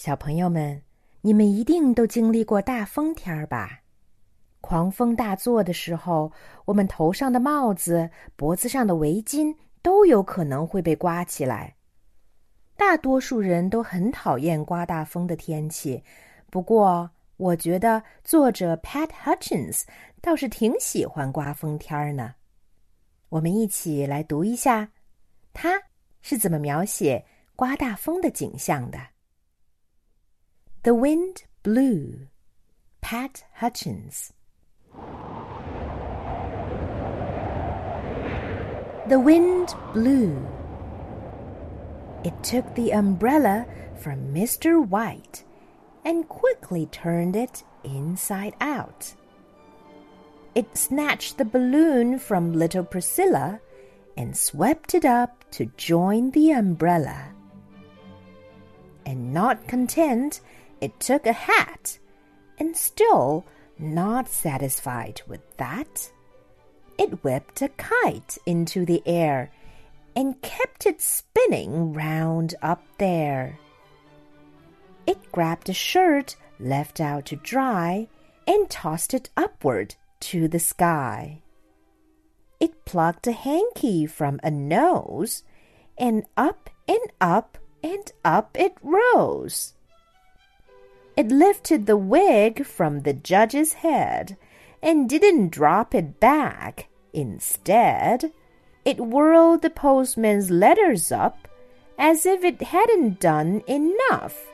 [0.00, 0.80] 小朋友们，
[1.20, 3.82] 你们一定都经历过大风天儿吧？
[4.62, 6.32] 狂风大作的时候，
[6.64, 11.76] 我们头上的帽子、脖子上的围巾都有可能会被刮起来。
[12.78, 16.02] 大多数人都很讨厌刮大风的天气，
[16.50, 19.82] 不过我觉得作者 Pat Hutchins
[20.22, 22.34] 倒是挺喜欢刮风天儿呢。
[23.28, 24.88] 我们一起来读一下，
[25.52, 25.78] 他
[26.22, 27.22] 是怎么描写
[27.54, 28.98] 刮大风的景象的。
[30.82, 32.28] The wind blew.
[33.02, 34.32] Pat Hutchins.
[39.06, 40.48] The wind blew.
[42.24, 43.66] It took the umbrella
[44.00, 44.82] from Mr.
[44.82, 45.44] White
[46.02, 49.12] and quickly turned it inside out.
[50.54, 53.60] It snatched the balloon from little Priscilla
[54.16, 57.34] and swept it up to join the umbrella.
[59.04, 60.40] And not content,
[60.80, 61.98] it took a hat,
[62.58, 63.44] and still
[63.78, 66.10] not satisfied with that,
[66.98, 69.50] it whipped a kite into the air
[70.14, 73.58] and kept it spinning round up there.
[75.06, 78.08] It grabbed a shirt left out to dry
[78.46, 81.40] and tossed it upward to the sky.
[82.58, 85.42] It plucked a hanky from a nose,
[85.96, 89.72] and up and up and up it rose.
[91.20, 94.38] It lifted the wig from the judge's head
[94.82, 96.88] and didn't drop it back.
[97.12, 98.32] Instead,
[98.86, 101.46] it whirled the postman's letters up
[101.98, 104.48] as if it hadn't done enough.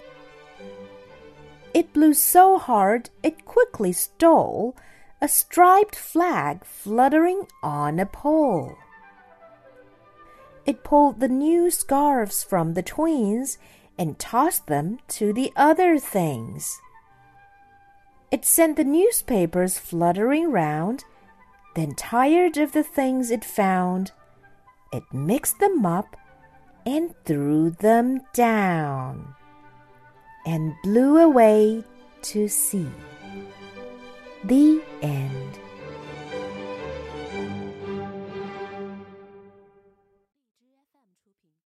[1.72, 4.74] It blew so hard it quickly stole
[5.20, 8.74] a striped flag fluttering on a pole.
[10.64, 13.56] It pulled the new scarves from the twins
[13.98, 16.80] and tossed them to the other things.
[18.30, 21.04] It sent the newspapers fluttering round,
[21.74, 24.12] then, tired of the things it found,
[24.92, 26.16] it mixed them up
[26.86, 29.34] and threw them down
[30.46, 31.84] and blew away
[32.22, 32.88] to sea.
[34.44, 34.80] The